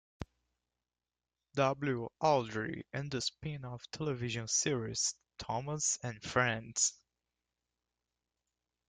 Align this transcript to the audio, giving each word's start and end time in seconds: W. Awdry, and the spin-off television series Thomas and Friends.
W. 1.53 2.09
Awdry, 2.23 2.81
and 2.91 3.11
the 3.11 3.21
spin-off 3.21 3.83
television 3.91 4.47
series 4.47 5.13
Thomas 5.37 5.99
and 6.01 6.19
Friends. 6.23 6.95